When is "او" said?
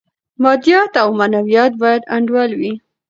1.03-1.09